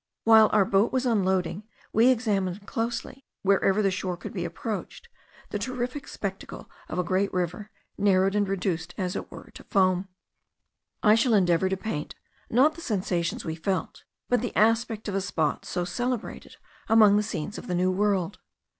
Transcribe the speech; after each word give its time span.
While 0.23 0.49
our 0.51 0.65
boat 0.65 0.91
was 0.91 1.05
unloading, 1.05 1.61
we 1.93 2.07
examined 2.07 2.65
closely, 2.65 3.23
wherever 3.43 3.83
the 3.83 3.91
shore 3.91 4.17
could 4.17 4.33
be 4.33 4.45
approached, 4.45 5.09
the 5.51 5.59
terrific 5.59 6.07
spectacle 6.07 6.67
of 6.89 6.97
a 6.97 7.03
great 7.03 7.31
river 7.31 7.69
narrowed 7.99 8.33
and 8.33 8.49
reduced 8.49 8.95
as 8.97 9.15
it 9.15 9.29
were 9.29 9.51
to 9.53 9.63
foam. 9.65 10.07
I 11.03 11.13
shall 11.13 11.35
endeavour 11.35 11.69
to 11.69 11.77
paint, 11.77 12.15
not 12.49 12.73
the 12.73 12.81
sensations 12.81 13.45
we 13.45 13.53
felt, 13.53 14.03
but 14.27 14.41
the 14.41 14.55
aspect 14.55 15.07
of 15.07 15.13
a 15.13 15.21
spot 15.21 15.65
so 15.65 15.85
celebrated 15.85 16.55
among 16.89 17.15
the 17.15 17.21
scenes 17.21 17.59
of 17.59 17.67
the 17.67 17.75
New 17.75 17.91
World. 17.91 18.39